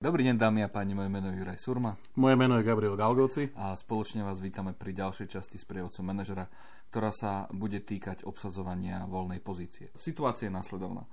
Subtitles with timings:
[0.00, 1.92] Dobrý deň dámy a páni, moje meno je Juraj Surma.
[2.16, 3.52] Moje meno je Gabriel Galgoci.
[3.52, 6.48] A spoločne vás vítame pri ďalšej časti s prievodcom manažera,
[6.88, 9.92] ktorá sa bude týkať obsadzovania voľnej pozície.
[9.92, 11.04] Situácia je následovná.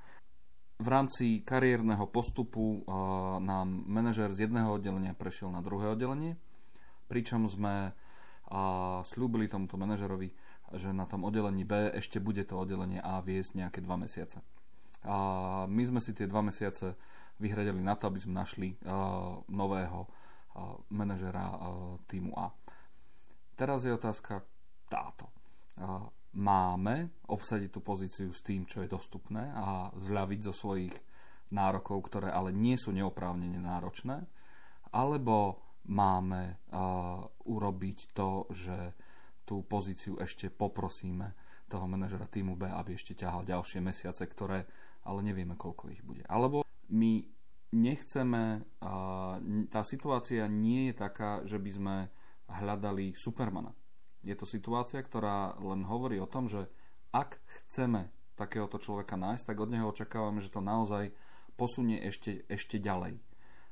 [0.79, 6.39] V rámci kariérneho postupu uh, nám manažer z jedného oddelenia prešiel na druhé oddelenie,
[7.11, 10.31] pričom sme uh, slúbili tomuto manažerovi,
[10.79, 14.39] že na tom oddelení B ešte bude to oddelenie A viesť nejaké dva mesiace.
[15.05, 15.15] A
[15.69, 16.97] my sme si tie dva mesiace
[17.37, 20.09] vyhradili na to, aby sme našli uh, nového uh,
[20.89, 21.57] manažera uh,
[22.09, 22.49] týmu A.
[23.53, 24.41] Teraz je otázka
[24.89, 25.29] táto.
[25.77, 30.95] Uh, máme obsadiť tú pozíciu s tým, čo je dostupné a zľaviť zo svojich
[31.53, 34.25] nárokov, ktoré ale nie sú neoprávnene náročné,
[34.91, 38.77] alebo máme uh, urobiť to, že
[39.47, 41.31] tú pozíciu ešte poprosíme
[41.71, 44.67] toho manažera týmu B, aby ešte ťahal ďalšie mesiace, ktoré
[45.07, 46.27] ale nevieme, koľko ich bude.
[46.27, 47.23] Alebo my
[47.71, 48.67] nechceme,
[49.71, 51.95] tá situácia nie je taká, že by sme
[52.51, 53.71] hľadali Supermana.
[54.23, 56.67] Je to situácia, ktorá len hovorí o tom, že
[57.15, 61.15] ak chceme takéhoto človeka nájsť, tak od neho očakávame, že to naozaj
[61.55, 63.17] posunie ešte, ešte ďalej.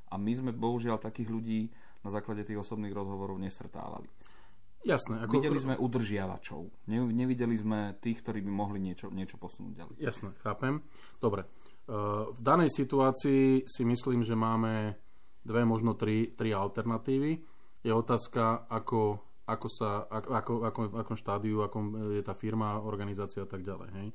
[0.09, 1.61] A my sme bohužiaľ takých ľudí
[2.01, 4.07] na základe tých osobných rozhovorov nestretávali.
[4.85, 5.25] Jasné.
[5.25, 5.41] Ako...
[5.41, 6.61] Videli sme udržiavačov.
[6.93, 9.95] Ne, nevideli sme tých, ktorí by mohli niečo, niečo posunúť ďalej.
[9.97, 10.85] Jasné, chápem.
[11.17, 11.49] Dobre.
[12.31, 14.93] V danej situácii si myslím, že máme
[15.41, 17.41] dve, možno tri, tri alternatívy.
[17.81, 23.45] Je otázka, ako, ako sa, ako, ako, v akom štádiu, akom je tá firma, organizácia
[23.45, 23.89] a tak ďalej.
[23.93, 24.07] Hej.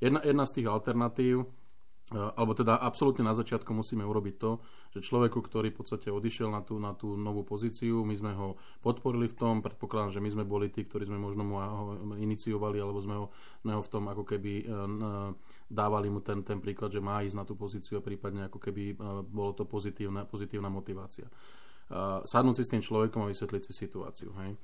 [0.00, 1.63] Jedna, jedna z tých alternatív Eh,
[2.12, 4.60] alebo teda absolútne na začiatku musíme urobiť to,
[4.92, 8.60] že človeku, ktorý v podstate odišiel na tú, na tú novú pozíciu, my sme ho
[8.84, 11.56] podporili v tom, predpokladám, že my sme boli tí, ktorí sme možno mu
[12.20, 13.32] iniciovali, alebo sme ho,
[13.64, 14.66] ho v tom ako keby eh,
[15.64, 19.00] dávali mu ten, ten príklad, že má ísť na tú pozíciu a prípadne ako keby
[19.24, 21.24] bolo to pozitívna, pozitívna motivácia.
[22.24, 24.32] Sadnúť si s tým človekom a vysvetliť si situáciu.
[24.40, 24.56] Hej.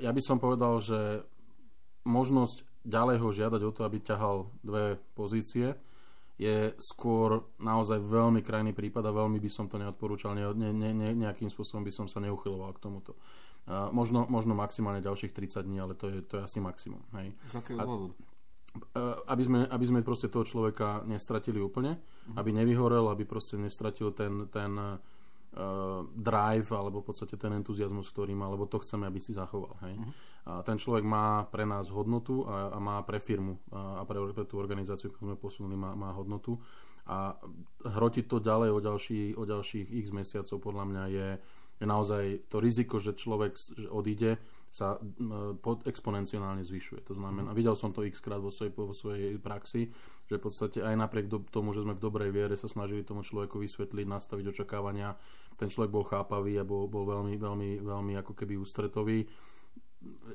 [0.00, 1.20] Ja by som povedal, že
[2.08, 5.76] možnosť ďalej ho žiadať o to, aby ťahal dve pozície,
[6.34, 11.08] je skôr naozaj veľmi krajný prípad a veľmi by som to neodporúčal, ne, ne, ne,
[11.14, 13.14] nejakým spôsobom by som sa neuchyloval k tomuto.
[13.64, 17.00] Uh, možno, možno maximálne ďalších 30 dní, ale to je, to je asi maximum.
[17.16, 17.32] Hej.
[17.48, 18.14] Z akého dôvodu?
[19.30, 22.42] Aby, sme, aby sme proste toho človeka nestratili úplne, uh-huh.
[22.42, 24.98] aby nevyhorel, aby proste nestratil ten, ten
[26.18, 29.78] drive alebo v podstate ten entuziasmus, ktorý má, lebo to chceme, aby si zachoval.
[29.86, 29.94] Hej.
[29.96, 30.12] Uh-huh.
[30.44, 34.20] A ten človek má pre nás hodnotu a, a má pre firmu a, a pre,
[34.34, 36.58] pre tú organizáciu, ktorú sme posunuli, má, má hodnotu.
[37.04, 37.36] A
[37.84, 41.28] hrotiť to ďalej o, ďalší, o ďalších x mesiacov podľa mňa je,
[41.80, 43.58] je naozaj to riziko, že človek
[43.90, 44.38] odíde,
[44.74, 44.98] sa
[45.62, 47.06] pod exponenciálne zvyšuje.
[47.06, 47.56] To znamená, mm.
[47.56, 49.94] videl som to x krát vo svojej, vo svojej praxi,
[50.26, 53.22] že v podstate aj napriek do, tomu, že sme v dobrej viere sa snažili tomu
[53.22, 55.14] človeku vysvetliť, nastaviť očakávania,
[55.54, 59.30] ten človek bol chápavý a bol, bol veľmi, veľmi, veľmi ako keby ústretový.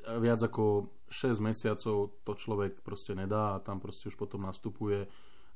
[0.08, 5.04] Viac ako 6 mesiacov to človek proste nedá a tam proste už potom nastupuje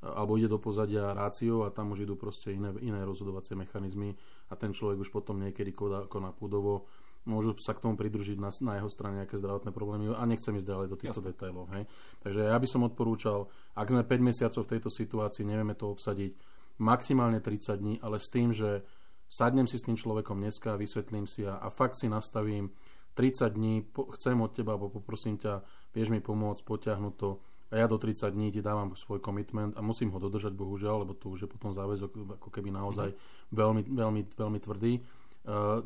[0.05, 4.13] alebo ide do pozadia rácio a tam už idú proste iné, iné rozhodovacie mechanizmy
[4.53, 6.85] a ten človek už potom niekedy koná, koná púdovo
[7.25, 10.69] môžu sa k tomu pridružiť na, na jeho strane nejaké zdravotné problémy a nechcem ísť
[10.69, 11.33] ďalej do týchto Jasne.
[11.33, 11.73] detailov.
[11.73, 11.89] Hej.
[12.21, 16.37] Takže ja by som odporúčal, ak sme 5 mesiacov v tejto situácii, nevieme to obsadiť,
[16.85, 18.85] maximálne 30 dní, ale s tým, že
[19.25, 22.69] sadnem si s tým človekom dneska, vysvetlím si a, a fakt si nastavím
[23.17, 25.65] 30 dní, po, chcem od teba, alebo poprosím ťa,
[25.97, 27.41] vieš mi pomôcť, potiahnuť to
[27.75, 31.19] a ja do 30 dní ti dávam svoj commitment a musím ho dodržať, bohužiaľ, lebo
[31.19, 33.51] to už je potom záväzok ako keby naozaj mm-hmm.
[33.51, 35.83] veľmi, veľmi, veľmi tvrdý uh,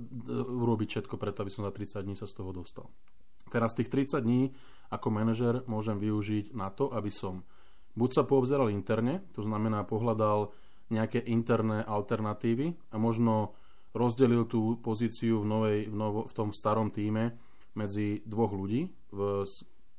[0.53, 2.93] urobiť všetko preto, aby som za 30 dní sa z toho dostal.
[3.49, 4.53] Teraz tých 30 dní
[4.93, 7.41] ako manažer môžem využiť na to, aby som
[7.97, 10.53] buď sa poobzeral interne, to znamená pohľadal
[10.93, 13.57] nejaké interné alternatívy a možno
[13.97, 17.33] rozdelil tú pozíciu v, novej, v, novo, v tom starom týme
[17.73, 19.21] medzi dvoch ľudí v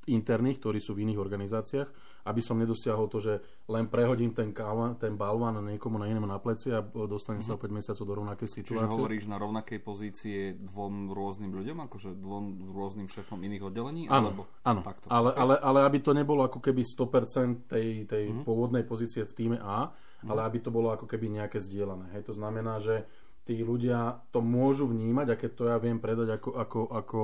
[0.08, 1.90] interných, ktorí sú v iných organizáciách,
[2.26, 3.34] aby som nedosiahol to, že
[3.68, 7.46] len prehodím ten, káva, ten balvan niekomu na inému na pleci a dostanem mm-hmm.
[7.46, 8.86] sa opäť mesiacov do rovnakej situácie.
[8.86, 14.08] Čiže hovoríš na rovnakej pozície dvom rôznym ľuďom, akože dvom rôznym šéfom iných oddelení?
[14.08, 14.44] Áno, alebo...
[14.64, 14.82] áno.
[14.86, 15.06] Takto.
[15.12, 18.46] Ale, ale, ale aby to nebolo ako keby 100% tej, tej mm-hmm.
[18.48, 20.30] pôvodnej pozície v týme A, mm-hmm.
[20.32, 22.16] ale aby to bolo ako keby nejaké zdieľané.
[22.16, 23.06] Hej, to znamená, že
[23.50, 27.22] tí ľudia to môžu vnímať a keď to ja viem predať ako, ako, ako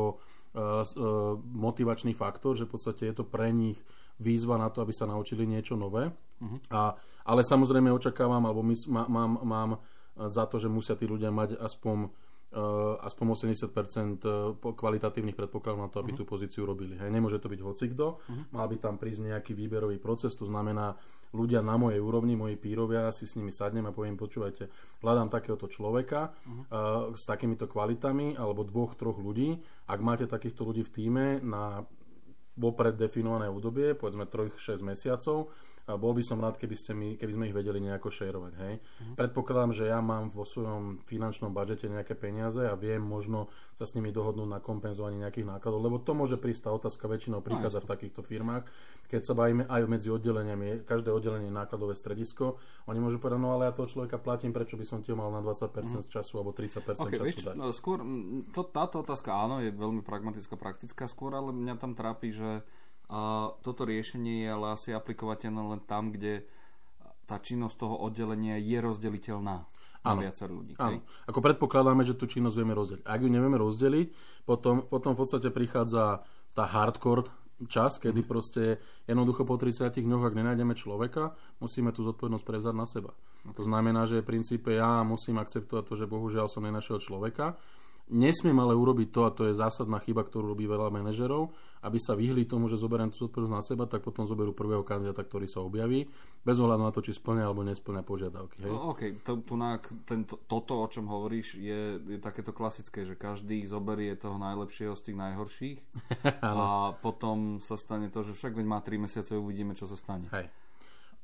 [1.52, 3.75] motivačný faktor, že v podstate je to pre nich
[4.19, 6.07] výzva na to, aby sa naučili niečo nové.
[6.07, 6.60] Uh-huh.
[6.72, 6.96] A,
[7.28, 9.69] ale samozrejme očakávam, alebo my, má, mám, mám
[10.16, 16.00] za to, že musia tí ľudia mať aspoň uh, aspoň 80% kvalitatívnych predpokladov na to,
[16.00, 16.24] aby uh-huh.
[16.24, 16.96] tú pozíciu robili.
[16.96, 18.56] Hej, nemôže to byť hocikto, uh-huh.
[18.56, 20.96] mal by tam prísť nejaký výberový proces, to znamená,
[21.35, 24.71] ľudia na mojej úrovni, moji pírovia, si s nimi sadnem a poviem, počúvajte,
[25.03, 26.63] hľadám takéhoto človeka uh-huh.
[26.71, 29.59] uh, s takýmito kvalitami, alebo dvoch, troch ľudí.
[29.91, 31.83] Ak máte takýchto ľudí v týme na
[32.56, 35.52] vopred definované údobie, povedzme 3-6 mesiacov,
[35.86, 38.54] a bol by som rád, keby, ste mi, keby sme ich vedeli nejako šerovať.
[38.57, 38.74] Hej.
[38.81, 39.16] Mm-hmm.
[39.22, 43.94] Predpokladám, že ja mám vo svojom finančnom budžete nejaké peniaze a viem možno sa s
[43.94, 47.86] nimi dohodnúť na kompenzovanie nejakých nákladov, lebo to môže prísť tá otázka väčšinou prichádza no,
[47.86, 48.66] v takýchto firmách.
[49.13, 52.57] Keď sa bavíme aj medzi oddeleniami, každé oddelenie je nákladové stredisko,
[52.90, 55.46] oni môžu povedať, no ale ja toho človeka platím, prečo by som ti mal na
[55.46, 56.10] 20% mm-hmm.
[56.10, 57.56] času alebo 30% okay, času vieš, dať.
[57.62, 58.02] No, skôr,
[58.50, 62.44] to, táto otázka áno, je veľmi pragmatická, praktická, skôr ale mňa tam trápi, že
[63.06, 66.45] a toto riešenie je ale asi aplikovateľné len tam, kde
[67.30, 69.57] tá činnosť toho oddelenia je rozdeliteľná
[70.06, 70.77] na viacer ľudí.
[70.77, 71.01] Áno.
[71.25, 73.03] Ako predpokladáme, že tú činnosť vieme rozdeliť.
[73.09, 74.07] Ak ju nevieme rozdeliť,
[74.45, 76.21] potom, potom v podstate prichádza
[76.53, 77.25] tá hardcore
[77.65, 78.27] čas, kedy mm.
[78.30, 78.63] proste
[79.09, 83.12] jednoducho po 30 dňoch, ak nenájdeme človeka, musíme tú zodpovednosť prevzať na seba.
[83.47, 83.57] Okay.
[83.57, 87.57] To znamená, že v princípe ja musím akceptovať to, že bohužiaľ som nenašiel človeka
[88.06, 91.50] Nesmiem ale urobiť to, a to je zásadná chyba, ktorú robí veľa manažerov,
[91.81, 95.25] aby sa vyhli tomu, že zoberiem tú zodpovednosť na seba, tak potom zoberú prvého kandidáta,
[95.25, 96.06] ktorý sa objaví,
[96.46, 98.62] bez ohľadu na to, či splňa alebo nesplňa požiadavky.
[98.62, 98.69] Hej?
[98.69, 103.66] No, OK, to, na, tento, toto, o čom hovoríš, je, je takéto klasické, že každý
[103.66, 105.78] zoberie toho najlepšieho z tých najhorších
[106.46, 110.30] a potom sa stane to, že však veď má 3 mesiace, uvidíme, čo sa stane.
[110.30, 110.54] Hej.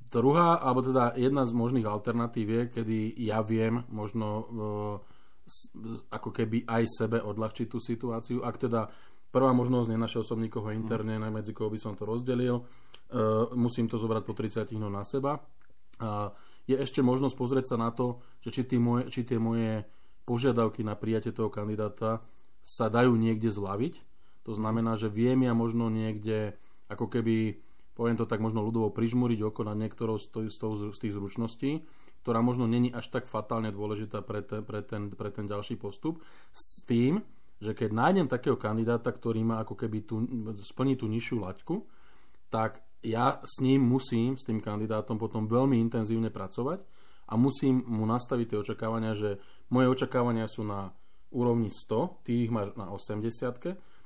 [0.10, 4.50] Druhá, alebo teda jedna z možných alternatív je, kedy ja viem možno
[6.12, 8.44] ako keby aj sebe odľahčiť tú situáciu.
[8.44, 8.88] Ak teda
[9.32, 11.32] prvá možnosť, nenašiel som nikoho interne, mm.
[11.32, 15.40] medzi koho by som to rozdelil, uh, musím to zobrať po 30 no na seba.
[16.02, 16.32] Uh,
[16.70, 19.84] je ešte možnosť pozrieť sa na to, že či, tí moje, či tie moje
[20.24, 22.22] požiadavky na prijatie toho kandidáta
[22.62, 24.00] sa dajú niekde zlaviť.
[24.46, 26.56] To znamená, že viem ja možno niekde
[26.90, 27.62] ako keby,
[27.98, 30.30] poviem to tak možno ľudovo prižmúriť oko na niektorou z,
[30.94, 31.82] z tých zručností
[32.22, 36.22] ktorá možno není až tak fatálne dôležitá pre ten, pre ten, pre ten ďalší postup,
[36.54, 37.22] s tým,
[37.62, 40.22] že keď nájdem takého kandidáta, ktorý má ako keby tú,
[40.66, 41.86] splní tú nižšiu laťku,
[42.50, 46.86] tak ja s ním musím, s tým kandidátom potom veľmi intenzívne pracovať
[47.30, 49.42] a musím mu nastaviť tie očakávania, že
[49.74, 50.94] moje očakávania sú na
[51.32, 53.32] úrovni 100, ty ich máš na 80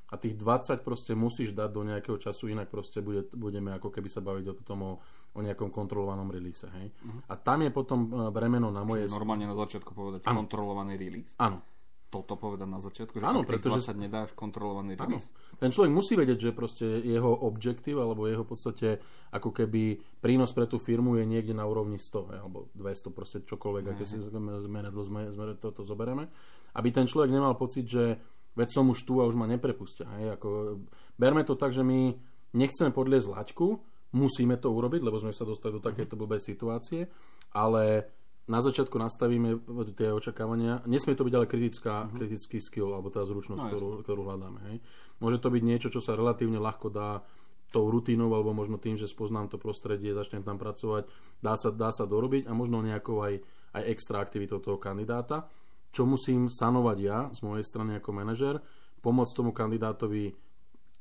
[0.05, 4.07] a tých 20 proste musíš dať do nejakého času, inak proste bude, budeme ako keby
[4.07, 4.91] sa baviť o tom o,
[5.35, 6.63] o nejakom kontrolovanom release.
[6.63, 6.95] Hej?
[6.95, 7.19] Uh-huh.
[7.27, 9.05] A tam je potom e, bremeno na moje...
[9.05, 10.47] Čiže normálne na začiatku povedať ano.
[10.47, 11.35] kontrolovaný release?
[11.43, 11.59] Áno.
[12.05, 13.91] Toto povedať na začiatku, že ano, ak pretože...
[13.91, 15.27] 20 nedáš kontrolovaný release?
[15.27, 15.59] Ano.
[15.59, 18.87] Ten človek musí vedieť, že proste jeho objektív alebo jeho v podstate
[19.35, 23.37] ako keby prínos pre tú firmu je niekde na úrovni 100 hej, alebo 200, proste
[23.43, 23.95] čokoľvek, uh-huh.
[23.99, 26.31] aké si zmeradlo sme, sme, toto zoberieme.
[26.79, 28.15] Aby ten človek nemal pocit, že
[28.55, 30.07] veď som už tu a už ma neprepustia.
[30.15, 30.39] Hej?
[30.39, 30.79] Ako,
[31.19, 32.15] berme to tak, že my
[32.55, 33.67] nechceme podliezť laťku,
[34.15, 37.11] musíme to urobiť, lebo sme sa dostali do takéto blbej situácie,
[37.51, 38.07] ale
[38.47, 39.61] na začiatku nastavíme
[39.97, 40.85] tie očakávania.
[40.87, 42.15] Nesmie to byť ale kritická, uh-huh.
[42.15, 44.59] kritický skill, alebo tá zručnosť, no, ktorú, ktorú hľadáme.
[44.71, 44.77] Hej?
[45.19, 47.25] Môže to byť niečo, čo sa relatívne ľahko dá
[47.73, 51.09] tou rutínou, alebo možno tým, že spoznám to prostredie, začnem tam pracovať,
[51.41, 53.41] dá sa, dá sa dorobiť a možno nejakou aj,
[53.75, 55.49] aj extra aktivitou toho kandidáta
[55.95, 58.59] čo musím sanovať ja z mojej strany ako manažer,
[58.99, 60.35] pomôcť tomu kandidátovi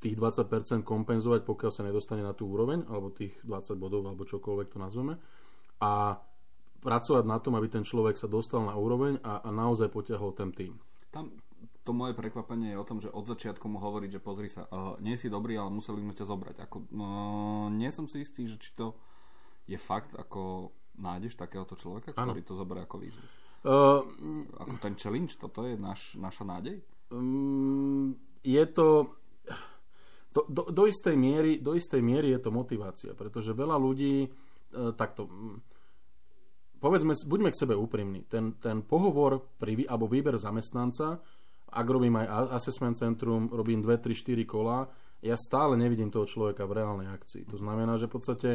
[0.04, 4.68] tých 20% kompenzovať, pokiaľ sa nedostane na tú úroveň, alebo tých 20 bodov, alebo čokoľvek
[4.68, 5.16] to nazveme.
[5.80, 6.20] A
[6.84, 10.52] pracovať na tom, aby ten človek sa dostal na úroveň a, a naozaj potiahol ten
[10.52, 10.76] tým.
[11.08, 11.32] Tam
[11.84, 14.96] to moje prekvapenie je o tom, že od začiatku mu hovoriť, že pozri sa, uh,
[15.04, 16.56] nie si dobrý, ale museli sme ťa zobrať.
[16.64, 18.96] Ako, uh, nie som si istý, že či to
[19.68, 22.48] je fakt, ako nájdeš takéhoto človeka, ktorý ano.
[22.48, 23.24] to zoberie ako výzvu.
[23.64, 24.04] Uh,
[24.60, 26.84] Ako ten challenge, toto je naš, naša nádej?
[27.08, 29.08] Um, je to...
[30.34, 34.90] Do, do, do, istej miery, do istej miery je to motivácia, pretože veľa ľudí uh,
[34.98, 35.30] takto...
[36.82, 38.26] Povedzme, buďme k sebe úprimní.
[38.26, 41.22] Ten, ten pohovor pri, alebo výber zamestnanca,
[41.74, 44.84] ak robím aj assessment centrum, robím 2, 3, 4 kola,
[45.24, 47.48] ja stále nevidím toho človeka v reálnej akcii.
[47.48, 48.50] To znamená, že v podstate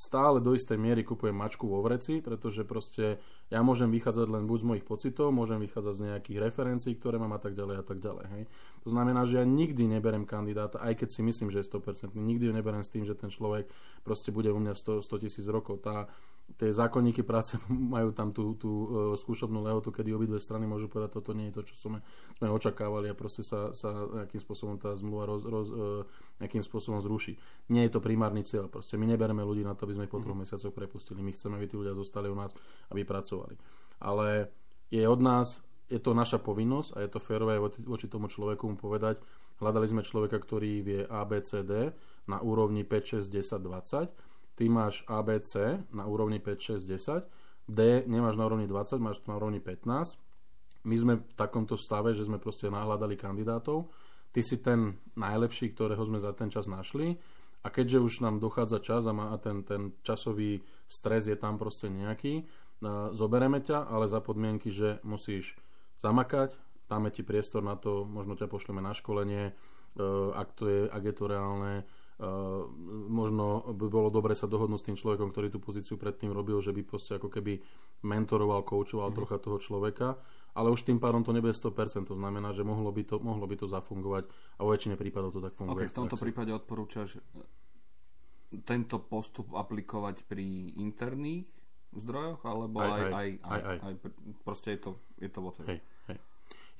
[0.00, 3.20] stále do istej miery kupujem mačku vo vreci, pretože proste
[3.52, 7.36] ja môžem vychádzať len buď z mojich pocitov, môžem vychádzať z nejakých referencií, ktoré mám
[7.36, 8.26] a tak ďalej a tak ďalej.
[8.32, 8.42] Hej.
[8.88, 12.48] To znamená, že ja nikdy neberem kandidáta, aj keď si myslím, že je 100%, nikdy
[12.48, 13.68] ho neberem s tým, že ten človek
[14.00, 15.84] proste bude u mňa 100 tisíc rokov.
[15.84, 16.08] Tá,
[16.56, 17.60] tie zákonníky práce
[17.94, 18.88] majú tam tú, tú uh,
[19.20, 22.00] skúšobnú lehotu, kedy obidve strany môžu povedať, toto nie je to, čo sme,
[22.40, 23.92] sme očakávali a proste sa, sa
[24.24, 26.08] nejakým spôsobom tá zmluva roz, roz, uh,
[26.40, 27.36] nejakým spôsobom zruší.
[27.68, 30.22] Nie je to primárny cieľ, proste my nebereme ľudí na to, aby sme ich po
[30.22, 30.46] troch mhm.
[30.46, 31.18] mesiacoch prepustili.
[31.18, 32.54] My chceme, aby tí ľudia zostali u nás,
[32.94, 33.58] aby pracovali.
[34.06, 34.54] Ale
[34.94, 35.58] je od nás,
[35.90, 39.18] je to naša povinnosť a je to férové voči tomu človeku mu povedať,
[39.58, 41.90] hľadali sme človeka, ktorý vie A, B, C, D
[42.30, 44.30] na úrovni 5, 6, 10, 20
[44.60, 47.24] ty máš ABC na úrovni 5, 6, 10,
[47.64, 50.20] D nemáš na úrovni 20, máš to na úrovni 15.
[50.84, 53.88] My sme v takomto stave, že sme proste nahľadali kandidátov.
[54.36, 57.16] Ty si ten najlepší, ktorého sme za ten čas našli.
[57.60, 61.60] A keďže už nám dochádza čas a, má, a ten, ten časový stres je tam
[61.60, 62.48] proste nejaký,
[63.12, 65.56] zobereme ťa, ale za podmienky, že musíš
[66.00, 66.56] zamakať,
[66.88, 69.54] dáme ti priestor na to, možno ťa pošleme na školenie, e,
[70.32, 71.84] ak, to je, ak je to reálne,
[73.08, 76.76] možno by bolo dobre sa dohodnúť s tým človekom, ktorý tú pozíciu predtým robil, že
[76.76, 77.64] by proste ako keby
[78.04, 79.16] mentoroval, koučoval mm.
[79.16, 80.20] trocha toho človeka,
[80.52, 83.56] ale už tým pádom to nebude 100%, to znamená, že mohlo by to, mohlo by
[83.56, 85.88] to zafungovať a vo väčšine prípadov to tak funguje.
[85.88, 87.16] Okay, v tomto prípade odporúčaš
[88.66, 91.48] tento postup aplikovať pri interných
[91.94, 93.94] zdrojoch, alebo aj, aj, aj, aj, aj, aj, aj
[94.42, 96.18] proste je to, je to hej, hej.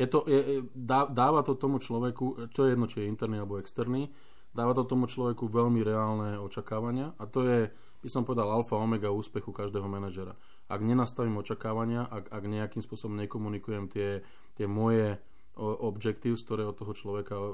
[0.01, 3.61] Je to, je, dá, dáva to tomu človeku, čo je jedno, či je interný alebo
[3.61, 4.09] externý,
[4.51, 7.59] dáva to tomu človeku veľmi reálne očakávania a to je,
[8.03, 10.35] by som povedal, alfa omega úspechu každého manažera.
[10.71, 14.23] Ak nenastavím očakávania, ak, ak nejakým spôsobom nekomunikujem tie,
[14.55, 15.19] tie moje
[15.61, 17.51] objectives, ktoré od toho človeka e, e,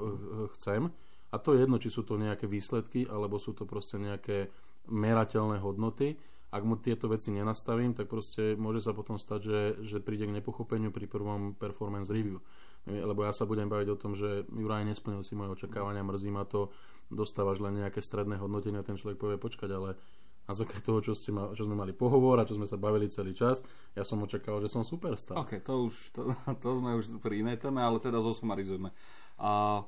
[0.57, 0.81] chcem,
[1.27, 4.47] a to je jedno, či sú to nejaké výsledky, alebo sú to proste nejaké
[4.87, 6.15] merateľné hodnoty,
[6.47, 10.35] ak mu tieto veci nenastavím, tak proste môže sa potom stať, že, že príde k
[10.39, 12.39] nepochopeniu pri prvom performance review
[12.87, 16.47] lebo ja sa budem baviť o tom, že Juraj nesplnil si moje očakávania, mrzí ma
[16.47, 16.71] to,
[17.11, 19.99] dostávaš len nejaké stredné hodnotenia, ten človek povie počkať, ale
[20.47, 23.11] na základe toho, čo, ste ma, čo sme mali pohovor a čo sme sa bavili
[23.11, 23.59] celý čas,
[23.91, 25.35] ja som očakával, že som superstar.
[25.35, 26.31] OK, to už, to,
[26.63, 28.95] to sme už pri inej téme, ale teda zosumarizujeme.
[29.43, 29.83] A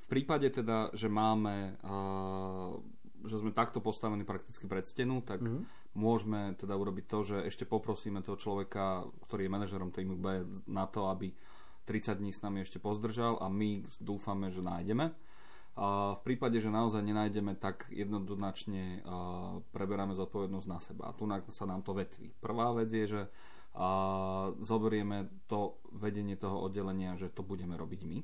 [0.00, 2.72] v prípade teda, že máme a,
[3.28, 5.92] že sme takto postavení prakticky pred stenu, tak mm-hmm.
[5.98, 10.88] môžeme teda urobiť to, že ešte poprosíme toho človeka, ktorý je manažerom týmu B na
[10.88, 11.34] to, aby
[11.88, 15.16] 30 dní s nami ešte pozdržal a my dúfame, že nájdeme.
[15.78, 19.00] A v prípade, že naozaj nenájdeme, tak jednoznačne
[19.72, 21.08] preberáme zodpovednosť na seba.
[21.08, 22.34] A tu sa nám to vetví.
[22.42, 23.22] Prvá vec je, že
[24.58, 28.20] zoberieme to vedenie toho oddelenia, že to budeme robiť my.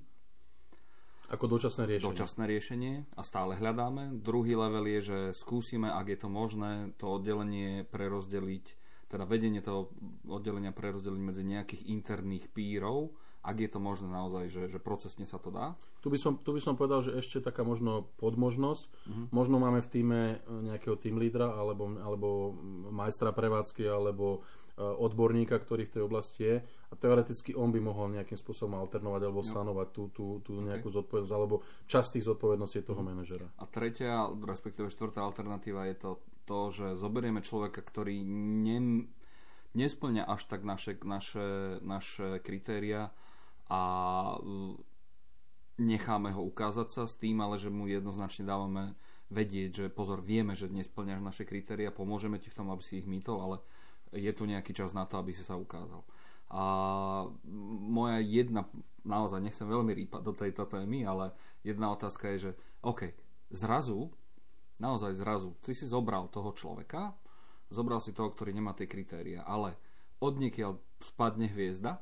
[1.31, 2.11] Ako dočasné riešenie.
[2.11, 4.19] Dočasné riešenie a stále hľadáme.
[4.19, 8.65] Druhý level je, že skúsime, ak je to možné, to oddelenie prerozdeliť,
[9.09, 9.95] teda vedenie toho
[10.27, 15.37] oddelenia prerozdeliť medzi nejakých interných pírov, ak je to možné naozaj, že, že procesne sa
[15.37, 15.77] to dá?
[16.01, 18.85] Tu by, som, tu by som povedal, že ešte taká možno podmožnosť.
[18.89, 19.27] Uh-huh.
[19.37, 20.37] Možno máme v týme e,
[20.73, 22.57] nejakého team lídra alebo, alebo
[22.89, 28.17] majstra prevádzky alebo uh, odborníka, ktorý v tej oblasti je a teoreticky on by mohol
[28.17, 29.49] nejakým spôsobom alternovať alebo no.
[29.53, 30.97] sanovať tú, tú, tú nejakú okay.
[31.05, 33.13] zodpovednosť alebo časť tých zodpovedností toho uh-huh.
[33.13, 33.47] manažera.
[33.61, 36.11] A tretia, respektíve štvrtá alternatíva je to,
[36.49, 39.05] to že zoberieme človeka, ktorý ne,
[39.77, 43.13] nesplňa až tak naše, naše, naše kritéria
[43.69, 43.81] a
[45.79, 48.95] necháme ho ukázať sa s tým, ale že mu jednoznačne dávame
[49.33, 53.09] vedieť, že pozor, vieme, že nesplňaš naše kritéria, pomôžeme ti v tom, aby si ich
[53.09, 53.57] mýtol, ale
[54.15, 56.07] je tu nejaký čas na to, aby si sa ukázal.
[56.55, 56.63] A
[57.89, 58.69] moja jedna,
[59.03, 61.35] naozaj nechcem veľmi rýpať do tejto témy, ale
[61.67, 62.53] jedna otázka je, že
[62.85, 63.11] OK,
[63.51, 64.13] zrazu,
[64.79, 67.17] naozaj zrazu, ty si zobral toho človeka,
[67.75, 69.75] zobral si toho, ktorý nemá tie kritéria, ale
[70.23, 70.39] od
[71.03, 71.99] spadne hviezda,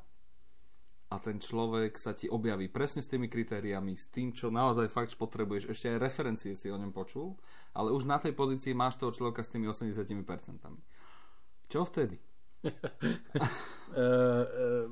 [1.13, 5.13] a ten človek sa ti objaví presne s tými kritériami, s tým, čo naozaj fakt
[5.13, 5.69] potrebuješ.
[5.69, 7.37] Ešte aj referencie si o ňom počul,
[7.77, 10.09] ale už na tej pozícii máš toho človeka s tými 80%.
[11.69, 12.17] Čo vtedy?
[12.65, 12.73] uh,
[13.93, 14.89] uh,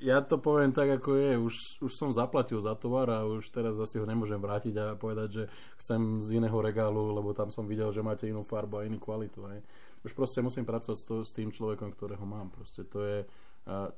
[0.00, 1.32] ja to poviem tak, ako je.
[1.36, 5.28] Už, už som zaplatil za tovar a už teraz asi ho nemôžem vrátiť a povedať,
[5.28, 5.44] že
[5.80, 9.44] chcem z iného regálu, lebo tam som videl, že máte inú farbu a inú kvalitu.
[9.48, 9.60] Hej.
[10.04, 12.52] Už proste musím pracovať s, to, s tým človekom, ktorého mám.
[12.52, 13.24] Proste to je,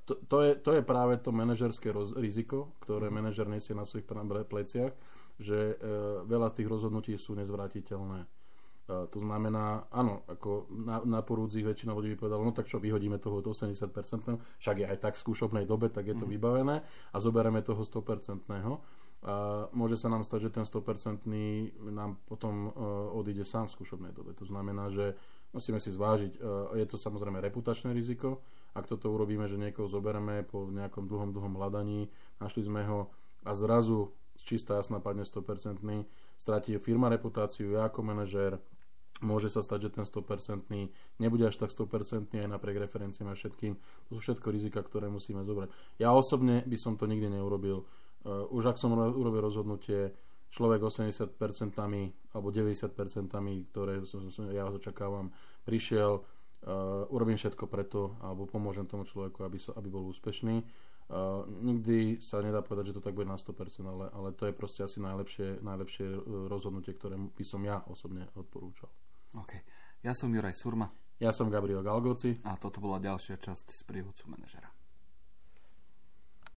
[0.07, 3.15] to, to, je, to je práve to manažerské roz, riziko, ktoré mhm.
[3.15, 4.07] manažer nesie na svojich
[4.47, 4.95] pleciach,
[5.37, 5.85] že e,
[6.25, 8.25] veľa z tých rozhodnutí sú nezvratiteľné.
[8.25, 8.27] E,
[9.11, 13.19] to znamená, áno, ako na, na porúdzich väčšina ľudí by povedala, no tak čo, vyhodíme
[13.19, 13.91] toho 80%,
[14.63, 16.33] však je aj tak v skúšobnej dobe, tak je to mm.
[16.39, 18.47] vybavené a zoberieme toho 100%.
[19.27, 21.27] A môže sa nám stať, že ten 100%
[21.91, 22.71] nám potom
[23.17, 24.39] odíde sám v skúšobnej dobe.
[24.39, 25.19] To znamená, že
[25.51, 26.39] musíme si zvážiť,
[26.79, 28.45] je to samozrejme reputačné riziko,
[28.77, 33.09] ak toto urobíme, že niekoho zoberieme po nejakom dlhom, dlhom hľadaní, našli sme ho
[33.49, 35.81] a zrazu čistá jasná padne 100%,
[36.37, 38.61] stratí firma reputáciu, ja ako manažér,
[39.25, 40.69] môže sa stať, že ten 100%
[41.17, 43.81] nebude až tak 100% aj napriek referenciám a všetkým.
[44.09, 45.73] To sú všetko rizika, ktoré musíme zobrať.
[45.97, 47.89] Ja osobne by som to nikdy neurobil.
[48.27, 50.13] Uh, už ak som urobil rozhodnutie,
[50.53, 51.33] človek 80%
[52.37, 53.95] alebo 90%, ktoré
[54.53, 55.33] ja očakávam,
[55.65, 56.23] prišiel,
[56.65, 60.65] uh, urobím všetko preto, alebo pomôžem tomu človeku, aby, so, aby bol úspešný.
[61.07, 63.53] Uh, nikdy sa nedá povedať, že to tak bude na 100%,
[63.87, 66.07] ale, ale to je proste asi najlepšie, najlepšie
[66.51, 68.91] rozhodnutie, ktoré by som ja osobne odporúčal.
[69.37, 69.53] OK.
[70.03, 70.91] Ja som Juraj Surma.
[71.17, 72.37] Ja som Gabriel Galgoci.
[72.45, 74.76] A toto bola ďalšia časť z prievodcu manažera.